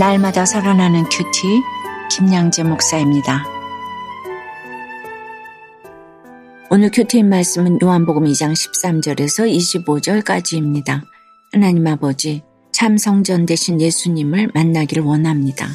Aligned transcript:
날마다 0.00 0.46
살아나는 0.46 1.04
큐티 1.10 1.62
김양재 2.10 2.62
목사입니다. 2.62 3.44
오늘 6.70 6.90
큐티인 6.90 7.28
말씀은 7.28 7.80
요한복음 7.82 8.24
2장 8.24 8.54
13절에서 8.54 9.84
25절까지입니다. 9.84 11.02
하나님 11.52 11.86
아버지, 11.86 12.42
참 12.72 12.96
성전 12.96 13.44
되신 13.44 13.78
예수님을 13.78 14.52
만나기를 14.54 15.02
원합니다. 15.02 15.68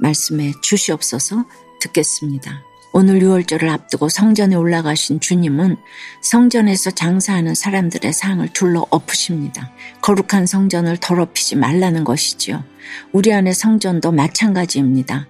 말씀해 0.00 0.50
주시옵소서 0.62 1.44
듣겠습니다. 1.80 2.69
오늘 2.92 3.20
유월절을 3.20 3.68
앞두고 3.68 4.08
성전에 4.08 4.56
올라가신 4.56 5.20
주님은 5.20 5.76
성전에서 6.22 6.90
장사하는 6.90 7.54
사람들의 7.54 8.12
상을 8.12 8.46
둘러 8.52 8.84
엎으십니다. 8.90 9.70
거룩한 10.02 10.46
성전을 10.46 10.96
더럽히지 10.96 11.56
말라는 11.56 12.02
것이지요. 12.02 12.64
우리 13.12 13.32
안의 13.32 13.54
성전도 13.54 14.10
마찬가지입니다. 14.10 15.28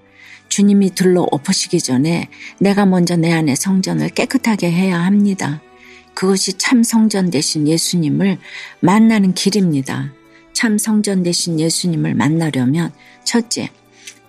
주님이 0.48 0.90
둘러 0.94 1.26
엎으시기 1.30 1.80
전에 1.80 2.28
내가 2.58 2.86
먼저 2.86 3.16
내 3.16 3.30
안의 3.32 3.56
성전을 3.56 4.08
깨끗하게 4.10 4.70
해야 4.70 4.98
합니다. 4.98 5.60
그것이 6.14 6.54
참 6.54 6.82
성전 6.82 7.30
대신 7.30 7.68
예수님을 7.68 8.38
만나는 8.80 9.34
길입니다. 9.34 10.12
참 10.52 10.78
성전 10.78 11.22
대신 11.22 11.60
예수님을 11.60 12.14
만나려면 12.14 12.90
첫째, 13.24 13.70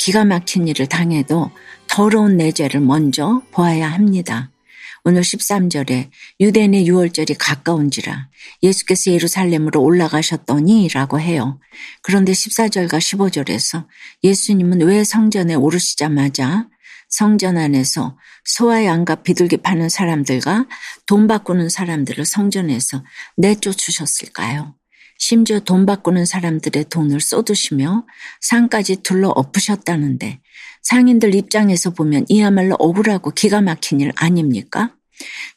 기가 0.01 0.25
막힌 0.25 0.67
일을 0.67 0.87
당해도 0.87 1.51
더러운 1.87 2.37
내 2.37 2.51
죄를 2.51 2.79
먼저 2.79 3.43
보아야 3.51 3.87
합니다. 3.87 4.49
오늘 5.03 5.21
13절에 5.21 6.09
유대인의 6.39 6.88
6월절이 6.88 7.35
가까운지라 7.38 8.27
예수께서 8.63 9.11
예루살렘으로 9.11 9.80
올라가셨더니 9.80 10.88
라고 10.91 11.19
해요. 11.19 11.59
그런데 12.02 12.31
14절과 12.31 12.93
15절에서 12.93 13.85
예수님은 14.23 14.81
왜 14.81 15.03
성전에 15.03 15.53
오르시자마자 15.53 16.67
성전 17.08 17.59
안에서 17.59 18.17
소와 18.43 18.86
양과 18.86 19.21
비둘기 19.21 19.58
파는 19.58 19.89
사람들과 19.89 20.65
돈 21.05 21.27
바꾸는 21.27 21.69
사람들을 21.69 22.25
성전에서 22.25 23.03
내쫓으셨을까요? 23.38 24.73
심지어 25.22 25.59
돈 25.59 25.86
바꾸는 25.86 26.25
사람들의 26.25 26.86
돈을 26.86 27.22
쏟으시며 27.22 28.08
상까지 28.41 29.03
둘러 29.03 29.30
엎으셨다는데 29.30 30.41
상인들 30.81 31.36
입장에서 31.36 31.91
보면 31.91 32.25
이야말로 32.27 32.75
억울하고 32.80 33.30
기가 33.30 33.61
막힌 33.61 34.02
일 34.02 34.11
아닙니까? 34.16 34.95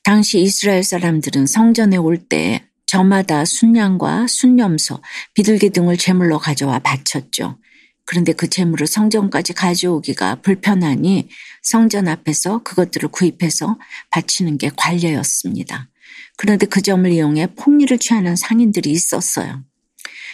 당시 0.03 0.39
이스라엘 0.43 0.85
사람들은 0.85 1.47
성전에 1.47 1.97
올 1.97 2.19
때 2.19 2.69
저마다 2.85 3.47
순양과 3.47 4.27
순념소, 4.27 5.01
비둘기 5.33 5.71
등을 5.71 5.97
제물로 5.97 6.39
가져와 6.39 6.81
바쳤죠. 6.81 7.59
그런데 8.05 8.35
그 8.35 8.51
재물을 8.51 8.87
성전까지 8.87 9.55
가져오기가 9.55 10.43
불편하니 10.43 11.31
성전 11.63 12.07
앞에서 12.07 12.63
그것들을 12.63 13.09
구입해서 13.09 13.79
바치는 14.11 14.59
게 14.59 14.71
관례였습니다. 14.77 15.89
그런데 16.37 16.67
그 16.67 16.83
점을 16.83 17.11
이용해 17.11 17.55
폭리를 17.57 17.99
취하는 17.99 18.37
상인들이 18.37 18.91
있었어요. 18.91 19.65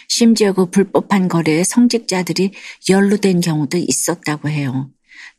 심지어 0.07 0.53
그 0.53 0.69
불법한 0.69 1.27
거래에 1.27 1.63
성직자들이 1.63 2.51
연루된 2.89 3.41
경우도 3.41 3.77
있었다고 3.77 4.49
해요. 4.49 4.89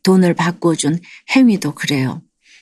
돈을 0.03 0.33
바꿔준 0.33 0.99
행위도 1.35 1.75
그래요. 1.75 2.21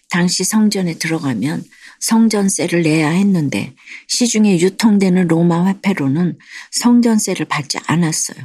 당시 0.09 0.43
성전에 0.43 0.95
들어가면 0.95 1.63
성전세를 2.01 2.81
내야 2.81 3.09
했는데 3.09 3.73
시중에 4.07 4.59
유통되는 4.59 5.27
로마 5.27 5.65
화폐로는 5.65 6.37
성전세를 6.71 7.45
받지 7.45 7.77
않았어요. 7.85 8.43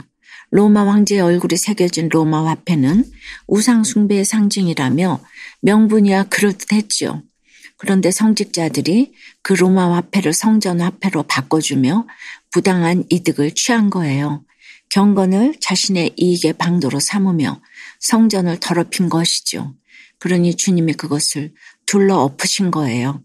로마 0.50 0.86
황제의 0.86 1.22
얼굴이 1.22 1.56
새겨진 1.56 2.08
로마 2.10 2.46
화폐는 2.46 3.04
우상 3.48 3.82
숭배의 3.82 4.24
상징이라며 4.24 5.20
명분이야 5.62 6.24
그럴듯했지요. 6.24 7.22
그런데 7.76 8.10
성직자들이 8.10 9.12
그 9.42 9.52
로마 9.52 9.94
화폐를 9.94 10.32
성전 10.32 10.80
화폐로 10.80 11.22
바꿔주며 11.24 12.06
부당한 12.50 13.04
이득을 13.10 13.52
취한 13.52 13.90
거예요. 13.90 14.44
경건을 14.90 15.56
자신의 15.60 16.14
이익의 16.16 16.54
방도로 16.54 17.00
삼으며 17.00 17.60
성전을 18.00 18.60
더럽힌 18.60 19.08
것이죠. 19.08 19.74
그러니 20.18 20.54
주님이 20.54 20.94
그것을 20.94 21.52
둘러 21.84 22.16
엎으신 22.16 22.70
거예요. 22.70 23.22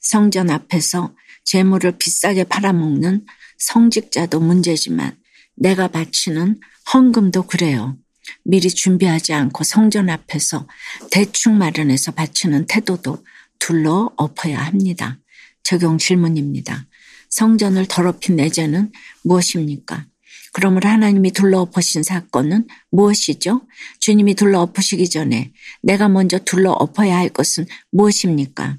성전 0.00 0.50
앞에서 0.50 1.14
재물을 1.44 1.92
비싸게 1.98 2.44
팔아먹는 2.44 3.24
성직자도 3.58 4.40
문제지만 4.40 5.16
내가 5.56 5.88
바치는 5.88 6.60
헌금도 6.92 7.44
그래요. 7.44 7.96
미리 8.42 8.68
준비하지 8.68 9.32
않고 9.32 9.64
성전 9.64 10.10
앞에서 10.10 10.66
대충 11.10 11.58
마련해서 11.58 12.12
바치는 12.12 12.66
태도도 12.66 13.24
둘러 13.64 14.10
엎어야 14.18 14.58
합니다. 14.58 15.18
적용 15.62 15.96
질문입니다. 15.96 16.86
성전을 17.30 17.86
더럽힌 17.88 18.36
내죄는 18.36 18.92
무엇입니까? 19.22 20.04
그러므로 20.52 20.90
하나님이 20.90 21.30
둘러엎으신 21.30 22.02
사건은 22.02 22.66
무엇이죠? 22.90 23.62
주님이 24.00 24.34
둘러엎으시기 24.34 25.08
전에 25.08 25.50
내가 25.82 26.10
먼저 26.10 26.38
둘러엎어야 26.38 27.16
할 27.16 27.30
것은 27.30 27.64
무엇입니까? 27.90 28.76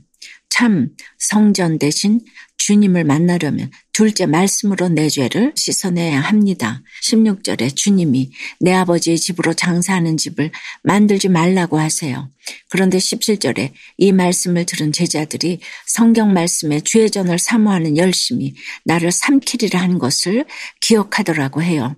참 0.50 0.89
성전 1.17 1.79
대신 1.79 2.22
주님을 2.57 3.03
만나려면 3.03 3.69
둘째 3.94 4.25
말씀으로 4.25 4.89
내 4.89 5.09
죄를 5.09 5.53
씻어내야 5.56 6.19
합니다. 6.19 6.81
16절에 7.03 7.75
주님이 7.75 8.31
내 8.59 8.73
아버지의 8.73 9.17
집으로 9.17 9.53
장사하는 9.53 10.17
집을 10.17 10.51
만들지 10.84 11.29
말라고 11.29 11.78
하세요. 11.78 12.31
그런데 12.69 12.97
17절에 12.97 13.72
이 13.97 14.11
말씀을 14.11 14.66
들은 14.66 14.91
제자들이 14.91 15.59
성경 15.85 16.34
말씀에 16.34 16.81
죄전을 16.81 17.38
사모하는 17.38 17.97
열심이 17.97 18.55
나를 18.85 19.11
삼키리라 19.11 19.79
한 19.79 20.00
것을 20.00 20.45
기억하더라고 20.81 21.61
해요. 21.61 21.95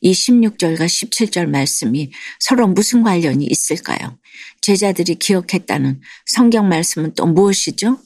이 0.00 0.12
16절과 0.12 0.86
17절 0.86 1.46
말씀이 1.46 2.10
서로 2.38 2.66
무슨 2.66 3.02
관련이 3.02 3.46
있을까요? 3.46 4.18
제자들이 4.60 5.16
기억했다는 5.16 6.00
성경 6.26 6.68
말씀은 6.68 7.14
또 7.14 7.26
무엇이죠? 7.26 7.98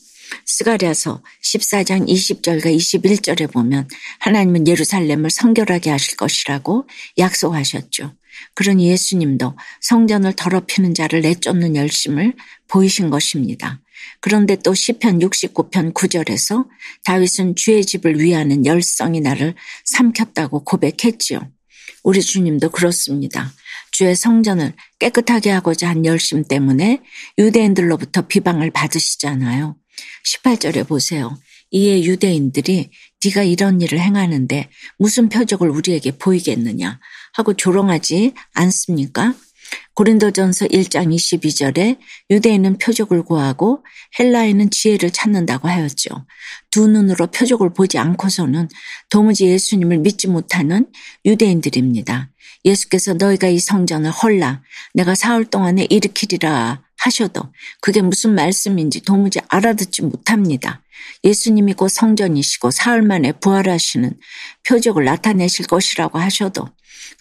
스가랴서 0.47 1.22
14장 1.42 2.09
20절과 2.09 2.75
21절에 2.76 3.50
보면 3.53 3.88
하나님은 4.20 4.66
예루살렘을 4.69 5.30
성결하게 5.30 5.91
하실 5.91 6.16
것이라고 6.16 6.88
약속하셨죠. 7.19 8.14
그러니 8.54 8.88
예수님도 8.88 9.56
성전을 9.80 10.34
더럽히는 10.36 10.94
자를 10.94 11.20
내쫓는 11.20 11.76
열심을 11.76 12.34
보이신 12.69 13.10
것입니다. 13.10 13.80
그런데 14.20 14.56
또 14.56 14.75
시편 14.75 15.19
69편 15.19 15.92
9절에서 15.92 16.66
다윗은 17.04 17.56
주의 17.56 17.84
집을 17.84 18.20
위하는 18.20 18.64
열성이 18.64 19.20
나를 19.20 19.54
삼켰다고 19.84 20.64
고백했지요. 20.64 21.41
우리 22.02 22.20
주님도 22.20 22.70
그렇습니다. 22.70 23.52
주의 23.92 24.14
성전을 24.14 24.72
깨끗하게 24.98 25.50
하고자 25.50 25.88
한 25.88 26.04
열심 26.04 26.44
때문에 26.44 27.02
유대인들로부터 27.38 28.26
비방을 28.26 28.70
받으시잖아요. 28.70 29.76
18절에 30.24 30.86
보세요. 30.86 31.36
이에 31.70 32.02
유대인들이 32.02 32.90
네가 33.24 33.42
이런 33.42 33.80
일을 33.80 34.00
행하는데 34.00 34.70
무슨 34.98 35.28
표적을 35.28 35.68
우리에게 35.68 36.12
보이겠느냐 36.12 36.98
하고 37.34 37.54
조롱하지 37.54 38.34
않습니까? 38.54 39.34
고린도전서 40.00 40.68
1장 40.68 41.14
22절에 41.14 41.98
유대인은 42.30 42.78
표적을 42.78 43.22
구하고 43.22 43.84
헬라인은 44.18 44.70
지혜를 44.70 45.10
찾는다고 45.10 45.68
하였죠. 45.68 46.24
두 46.70 46.88
눈으로 46.88 47.26
표적을 47.26 47.74
보지 47.74 47.98
않고서는 47.98 48.70
도무지 49.10 49.44
예수님을 49.44 49.98
믿지 49.98 50.26
못하는 50.26 50.86
유대인들입니다. 51.26 52.30
예수께서 52.64 53.12
너희가 53.12 53.48
이 53.48 53.58
성전을 53.58 54.10
헐라 54.10 54.62
내가 54.94 55.14
사흘 55.14 55.44
동안에 55.44 55.86
일으키리라 55.91 56.82
하셔도 57.00 57.42
그게 57.80 58.02
무슨 58.02 58.34
말씀인지 58.34 59.00
도무지 59.02 59.41
알아듣지 59.48 60.02
못합니다. 60.02 60.82
예수님이 61.24 61.74
곧 61.74 61.88
성전이시고 61.88 62.70
사흘 62.70 63.02
만에 63.02 63.32
부활하시는 63.32 64.12
표적을 64.68 65.04
나타내실 65.04 65.66
것이라고 65.66 66.18
하셔도 66.18 66.68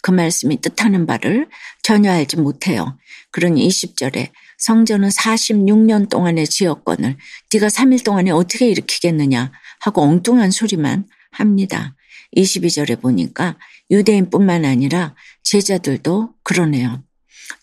그 0.02 0.10
말씀이 0.10 0.60
뜻하는 0.60 1.06
바를 1.06 1.48
전혀 1.82 2.12
알지 2.12 2.36
못해요. 2.36 2.98
그러니 3.30 3.66
20절에 3.68 4.30
성전은 4.58 5.08
46년 5.08 6.08
동안의 6.08 6.46
지역권을 6.46 7.16
네가 7.52 7.66
3일 7.68 8.04
동안에 8.04 8.30
어떻게 8.30 8.68
일으키겠느냐 8.68 9.52
하고 9.80 10.02
엉뚱한 10.02 10.50
소리만 10.50 11.06
합니다. 11.30 11.94
22절에 12.36 13.00
보니까 13.00 13.56
유대인뿐만 13.90 14.64
아니라 14.64 15.14
제자들도 15.42 16.34
그러네요. 16.44 17.02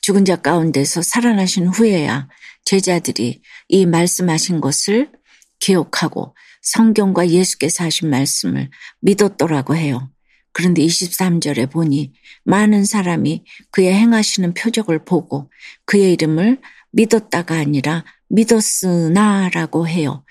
죽은 0.01 0.25
자 0.25 0.35
가운데서 0.35 1.01
살아나신 1.01 1.67
후에야 1.67 2.27
제자들이 2.65 3.41
이 3.69 3.85
말씀하신 3.85 4.61
것을 4.61 5.11
기억하고 5.59 6.35
성경과 6.61 7.29
예수께서 7.29 7.83
하신 7.83 8.09
말씀을 8.09 8.69
믿었더라고 8.99 9.75
해요. 9.75 10.11
그런데 10.51 10.81
23절에 10.81 11.71
보니 11.71 12.13
많은 12.43 12.83
사람이 12.83 13.43
그의 13.71 13.93
행하시는 13.93 14.53
표적을 14.53 15.05
보고 15.05 15.51
그의 15.85 16.13
이름을 16.13 16.59
믿었다가 16.91 17.55
아니라 17.55 18.03
믿었으나라고 18.29 19.87
해요. 19.87 20.25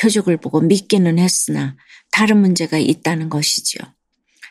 표적을 0.00 0.36
보고 0.36 0.60
믿기는 0.60 1.18
했으나 1.18 1.76
다른 2.10 2.40
문제가 2.40 2.78
있다는 2.78 3.28
것이죠. 3.28 3.78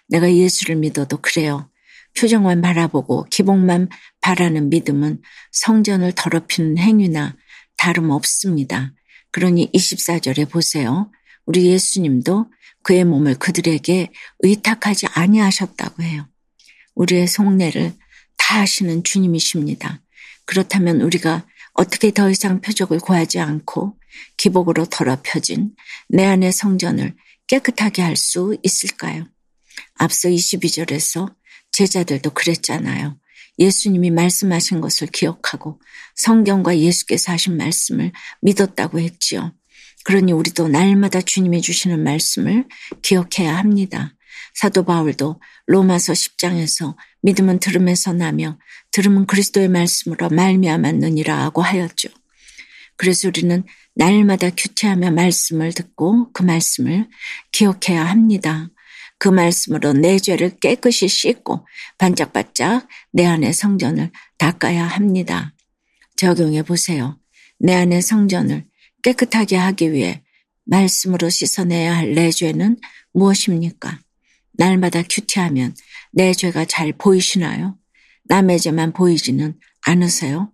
내가 0.10 0.34
예수를 0.34 0.76
믿어도 0.78 1.18
그래요. 1.18 1.70
표정만 2.18 2.62
바라보고 2.62 3.26
기복만 3.30 3.90
바라는 4.22 4.70
믿음은 4.70 5.22
성전을 5.52 6.14
더럽히는 6.16 6.78
행위나 6.78 7.36
다름없습니다. 7.78 8.94
그러니 9.32 9.72
24절에 9.74 10.50
보세요. 10.50 11.12
우리 11.46 11.68
예수님도 11.68 12.48
그의 12.84 13.06
몸을 13.06 13.36
그들에게 13.36 14.12
의탁하지 14.40 15.08
아니하셨다고 15.14 16.04
해요. 16.04 16.28
우리의 16.96 17.28
속내를 17.28 17.94
다 18.38 18.62
하시는 18.62 19.04
주님이십니다. 19.04 20.02
그렇다면 20.46 21.02
우리가 21.02 21.46
어떻게 21.74 22.12
더 22.12 22.30
이상 22.30 22.62
표적을 22.62 23.00
구하지 23.00 23.40
않고 23.40 23.98
기복으로 24.38 24.86
더럽혀진 24.86 25.76
내 26.10 26.26
안의 26.26 26.52
성전을 26.52 27.16
깨끗하게 27.48 28.02
할 28.02 28.16
수 28.16 28.58
있을까요? 28.64 29.26
앞서 29.98 30.30
22절에서 30.30 31.34
제자들도 31.72 32.32
그랬잖아요. 32.32 33.18
예수님이 33.60 34.12
말씀하신 34.12 34.82
것을 34.82 35.08
기억하고 35.08 35.80
성경과 36.16 36.78
예수께서 36.78 37.32
하신 37.32 37.58
말씀을 37.58 38.12
믿었다고 38.42 39.00
했지요. 39.00 39.54
그러니 40.04 40.32
우리도 40.32 40.68
날마다 40.68 41.22
주님이 41.22 41.62
주시는 41.62 42.04
말씀을 42.04 42.66
기억해야 43.02 43.58
합니다. 43.58 44.14
사도 44.54 44.86
바울도 44.86 45.42
로마서 45.66 46.14
10장에서 46.14 46.96
믿음은 47.22 47.60
들음에서 47.60 48.14
나며 48.14 48.58
들음은 48.92 49.26
그리스도의 49.26 49.68
말씀으로 49.68 50.30
말미암았느니라 50.30 51.38
하고 51.44 51.62
하였죠. 51.62 52.10
그래서 52.96 53.28
우리는 53.28 53.64
날마다 53.96 54.50
큐티하며 54.50 55.12
말씀을 55.12 55.74
듣고 55.74 56.32
그 56.32 56.44
말씀을 56.44 57.08
기억해야 57.52 58.06
합니다. 58.06 58.70
그 59.20 59.30
말씀으로 59.30 59.94
내 59.94 60.20
죄를 60.20 60.60
깨끗이 60.60 61.08
씻고 61.08 61.66
반짝반짝 61.98 62.88
내 63.12 63.26
안의 63.26 63.54
성전을 63.54 64.12
닦아야 64.38 64.86
합니다. 64.86 65.54
적용해 66.16 66.64
보세요. 66.64 67.20
내 67.60 67.74
안의 67.74 68.02
성전을 68.02 68.66
깨끗하게 69.04 69.56
하기 69.56 69.92
위해 69.92 70.24
말씀으로 70.66 71.30
씻어내야 71.30 71.96
할 71.96 72.14
내 72.14 72.30
죄는 72.30 72.78
무엇입니까? 73.14 74.00
날마다 74.54 75.02
큐티하면 75.04 75.76
내 76.12 76.34
죄가 76.34 76.66
잘 76.66 76.92
보이시나요? 76.94 77.78
남의 78.26 78.60
죄만 78.60 78.94
보이지는 78.94 79.58
않으세요? 79.82 80.52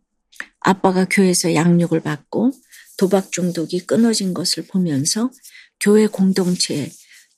아빠가 0.59 1.05
교회에서 1.05 1.53
양육을 1.55 2.01
받고 2.01 2.51
도박 2.97 3.31
중독이 3.31 3.79
끊어진 3.81 4.33
것을 4.33 4.67
보면서 4.67 5.31
교회 5.79 6.07
공동체의 6.07 6.91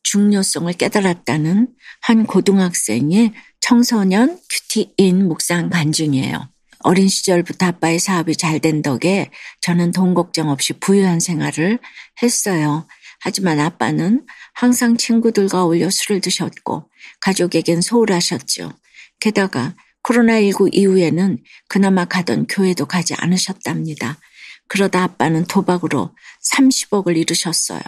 중요성을 0.06 0.72
깨달았다는 0.74 1.68
한 2.02 2.26
고등학생의 2.26 3.34
청소년 3.60 4.40
큐티인 4.50 5.28
묵상 5.28 5.70
간증이에요. 5.70 6.48
어린 6.80 7.08
시절부터 7.08 7.66
아빠의 7.66 8.00
사업이 8.00 8.36
잘 8.36 8.60
된 8.60 8.84
덕에 8.84 9.32
저는 9.62 9.92
돈 9.92 10.14
걱정 10.14 10.50
없이 10.50 10.74
부유한 10.74 11.20
생활을 11.20 11.80
했어요. 12.22 12.88
하지만 13.20 13.60
아빠는 13.60 14.26
항상 14.54 14.96
친구들과 14.96 15.64
어울려 15.64 15.90
술을 15.90 16.22
드셨고 16.22 16.90
가족에겐 17.22 17.82
소홀하셨죠. 17.82 18.72
게다가 19.20 19.74
코로나19 20.04 20.70
이후에는 20.76 21.40
그나마 21.68 22.06
가던 22.06 22.46
교회도 22.46 22.86
가지 22.86 23.16
않으셨답니다. 23.16 24.20
그러다 24.68 25.04
아빠는 25.04 25.46
도박으로 25.46 26.16
30억을 26.54 27.18
잃으셨어요. 27.18 27.82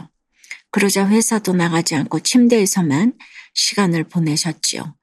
그러자 0.71 1.07
회사도 1.07 1.53
나가지 1.53 1.95
않고 1.95 2.19
침대에서만 2.19 3.13
시간을 3.53 4.05
보내셨지요. 4.05 4.95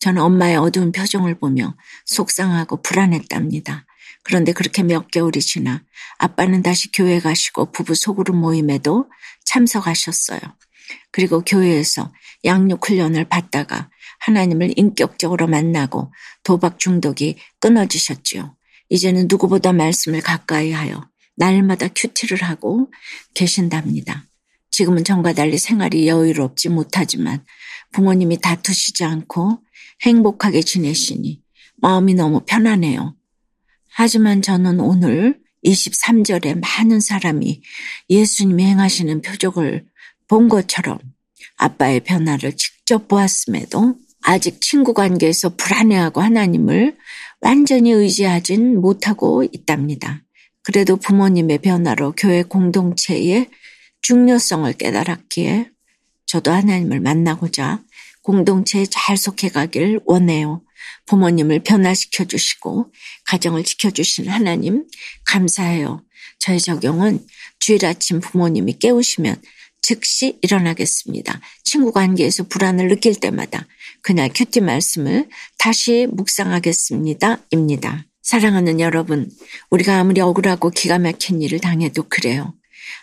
저는 0.00 0.20
엄마의 0.20 0.56
어두운 0.56 0.92
표정을 0.92 1.38
보며 1.38 1.76
속상하고 2.06 2.82
불안했답니다. 2.82 3.86
그런데 4.24 4.52
그렇게 4.52 4.82
몇 4.82 5.10
개월이 5.10 5.40
지나 5.40 5.82
아빠는 6.18 6.62
다시 6.62 6.90
교회 6.92 7.20
가시고 7.20 7.72
부부 7.72 7.94
소그룹 7.94 8.36
모임에도 8.36 9.08
참석하셨어요. 9.44 10.40
그리고 11.10 11.42
교회에서 11.42 12.12
양육 12.44 12.88
훈련을 12.88 13.28
받다가 13.28 13.90
하나님을 14.20 14.72
인격적으로 14.76 15.46
만나고 15.46 16.12
도박 16.42 16.78
중독이 16.78 17.38
끊어지셨지요. 17.60 18.56
이제는 18.88 19.26
누구보다 19.28 19.72
말씀을 19.72 20.20
가까이 20.20 20.72
하여 20.72 21.08
날마다 21.36 21.88
큐티를 21.88 22.42
하고 22.42 22.90
계신답니다. 23.34 24.26
지금은 24.72 25.04
전과 25.04 25.34
달리 25.34 25.58
생활이 25.58 26.08
여유롭지 26.08 26.70
못하지만 26.70 27.44
부모님이 27.92 28.40
다투시지 28.40 29.04
않고 29.04 29.60
행복하게 30.02 30.62
지내시니 30.62 31.40
마음이 31.76 32.14
너무 32.14 32.40
편하네요. 32.44 33.14
하지만 33.90 34.42
저는 34.42 34.80
오늘 34.80 35.40
23절에 35.64 36.60
많은 36.60 37.00
사람이 37.00 37.62
예수님이 38.10 38.64
행하시는 38.64 39.22
표적을 39.22 39.84
본 40.26 40.48
것처럼 40.48 40.98
아빠의 41.56 42.00
변화를 42.00 42.56
직접 42.56 43.06
보았음에도 43.08 43.94
아직 44.22 44.60
친구 44.60 44.94
관계에서 44.94 45.56
불안해하고 45.56 46.20
하나님을 46.20 46.96
완전히 47.40 47.90
의지하진 47.90 48.80
못하고 48.80 49.44
있답니다. 49.44 50.22
그래도 50.62 50.96
부모님의 50.96 51.58
변화로 51.58 52.14
교회 52.16 52.42
공동체의 52.42 53.50
중요성을 54.02 54.72
깨달았기에 54.74 55.70
저도 56.26 56.50
하나님을 56.50 57.00
만나고자 57.00 57.82
공동체에 58.22 58.86
잘 58.90 59.16
속해가길 59.16 60.00
원해요. 60.04 60.62
부모님을 61.06 61.60
변화시켜 61.60 62.24
주시고 62.24 62.92
가정을 63.26 63.64
지켜주신 63.64 64.28
하나님 64.28 64.86
감사해요. 65.26 66.04
저의 66.38 66.60
적용은 66.60 67.24
주일 67.58 67.84
아침 67.86 68.20
부모님이 68.20 68.78
깨우시면 68.78 69.40
즉시 69.82 70.38
일어나겠습니다. 70.42 71.40
친구 71.64 71.92
관계에서 71.92 72.44
불안을 72.44 72.88
느낄 72.88 73.18
때마다 73.18 73.66
그날 74.00 74.30
큐티 74.32 74.60
말씀을 74.60 75.28
다시 75.58 76.06
묵상하겠습니다. 76.10 77.38
입니다. 77.50 78.06
사랑하는 78.22 78.78
여러분, 78.80 79.28
우리가 79.70 79.98
아무리 79.98 80.20
억울하고 80.20 80.70
기가 80.70 80.98
막힌 80.98 81.42
일을 81.42 81.58
당해도 81.58 82.04
그래요. 82.08 82.54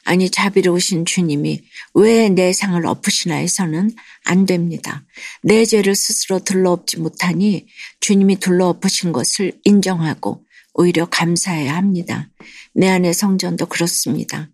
아니 0.03 0.29
자비로우신 0.29 1.05
주님이 1.05 1.61
왜 1.93 2.29
내 2.29 2.53
상을 2.53 2.85
엎으시나 2.85 3.35
해서는 3.35 3.91
안 4.23 4.45
됩니다. 4.45 5.05
내 5.41 5.65
죄를 5.65 5.95
스스로 5.95 6.39
둘러엎지 6.39 6.99
못하니 6.99 7.67
주님이 7.99 8.37
둘러엎으신 8.37 9.11
것을 9.11 9.59
인정하고 9.63 10.45
오히려 10.73 11.05
감사해야 11.05 11.75
합니다. 11.75 12.29
내 12.73 12.87
안의 12.87 13.13
성전도 13.13 13.65
그렇습니다. 13.65 14.49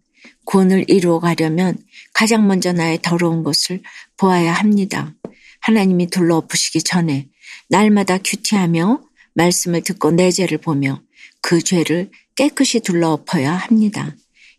구원을 0.46 0.86
이루어 0.88 1.20
가려면 1.20 1.78
가장 2.14 2.48
먼저 2.48 2.72
나의 2.72 3.00
더러운 3.02 3.44
것을 3.44 3.82
보아야 4.18 4.54
합니다. 4.54 5.14
하나님이 5.60 6.08
둘러엎으시기 6.08 6.84
전에 6.84 7.28
날마다 7.70 8.18
큐티하며 8.18 9.02
말씀을 9.34 9.82
듣고 9.82 10.12
내 10.12 10.32
죄를 10.32 10.60
보며 10.60 11.02
그 11.42 11.62
죄를 11.62 12.12
깨끗이 12.36 12.80
둘러엎어야 12.80 13.54
합니다. 13.54 14.16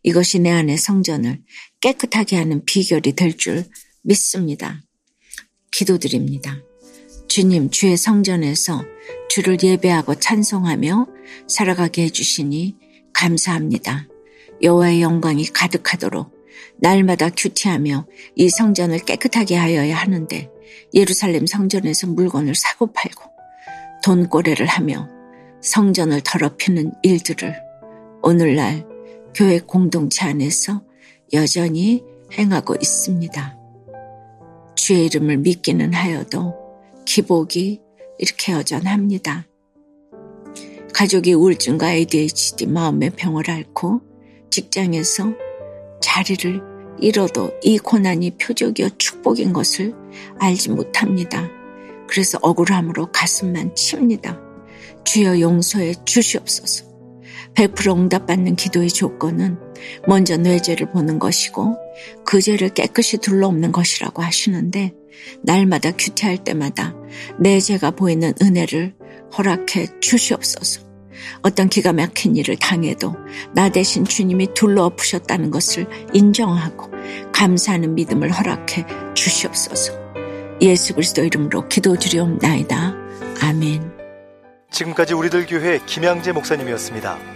이것이 0.07 0.39
내 0.39 0.53
안의 0.53 0.79
성전을 0.79 1.43
깨끗하게 1.81 2.37
하는 2.37 2.65
비결이 2.65 3.13
될 3.15 3.37
줄 3.37 3.65
믿습니다. 4.03 4.81
기도드립니다. 5.73 6.63
주님, 7.27 7.71
주의 7.71 7.97
성전에서 7.97 8.85
주를 9.29 9.59
예배하고 9.61 10.15
찬송하며 10.15 11.09
살아가게 11.49 12.05
해주시니 12.05 12.77
감사합니다. 13.13 14.07
여호와의 14.63 15.03
영광이 15.03 15.47
가득하도록 15.47 16.33
날마다 16.81 17.29
큐티하며 17.31 18.07
이 18.37 18.49
성전을 18.49 19.01
깨끗하게 19.01 19.57
하여야 19.57 19.97
하는데 19.97 20.49
예루살렘 20.95 21.47
성전에서 21.47 22.07
물건을 22.07 22.55
사고 22.55 22.93
팔고 22.93 23.25
돈꼬레를 24.05 24.67
하며 24.67 25.09
성전을 25.63 26.21
더럽히는 26.23 26.93
일들을 27.03 27.57
오늘날 28.23 28.96
교회 29.37 29.59
공동체 29.59 30.25
안에서 30.25 30.83
여전히 31.35 32.03
행하고 32.33 32.75
있습니다. 32.75 33.59
주의 34.75 35.05
이름을 35.05 35.37
믿기는 35.37 35.93
하여도 35.93 36.55
기복이 37.05 37.83
이렇게 38.19 38.53
여전합니다. 38.53 39.47
가족이 40.95 41.35
우울증과 41.35 41.93
ADHD 41.93 42.65
마음의 42.65 43.11
병을 43.11 43.51
앓고 43.51 44.01
직장에서 44.51 45.35
자리를 46.01 46.63
이뤄도 46.99 47.61
이 47.63 47.77
고난이 47.77 48.39
표적이어 48.39 48.89
축복인 48.97 49.53
것을 49.53 49.93
알지 50.39 50.71
못합니다. 50.71 51.47
그래서 52.09 52.39
억울함으로 52.41 53.13
가슴만 53.13 53.75
칩니다. 53.75 54.41
주여 55.05 55.41
용서해 55.41 55.93
주시옵소서. 56.07 56.96
100% 57.57 57.97
응답받는 57.97 58.55
기도의 58.55 58.89
조건은 58.89 59.59
먼저 60.07 60.37
뇌 60.37 60.61
죄를 60.61 60.91
보는 60.91 61.19
것이고 61.19 61.77
그 62.25 62.41
죄를 62.41 62.69
깨끗이 62.69 63.19
둘러없는 63.19 63.73
것이라고 63.73 64.23
하시는데 64.23 64.93
날마다 65.43 65.91
큐티할 65.93 66.45
때마다 66.45 66.95
내 67.41 67.59
죄가 67.59 67.93
보이는 67.93 68.33
은혜를 68.41 68.95
허락해 69.37 69.87
주시옵소서. 70.01 70.87
어떤 71.43 71.69
기가 71.69 71.93
막힌 71.93 72.37
일을 72.37 72.57
당해도 72.57 73.15
나 73.55 73.71
대신 73.71 74.05
주님이 74.05 74.49
둘러엎으셨다는 74.55 75.51
것을 75.51 75.87
인정하고 76.13 76.91
감사하는 77.33 77.95
믿음을 77.95 78.31
허락해 78.31 78.85
주시옵소서. 79.15 79.95
예수 80.61 80.95
그리스도 80.95 81.25
이름으로 81.25 81.69
기도 81.69 81.97
드리옵나이다. 81.97 82.95
아멘. 83.43 83.97
지금까지 84.71 85.15
우리들 85.15 85.47
교회 85.47 85.81
김양재 85.87 86.33
목사님이었습니다. 86.33 87.36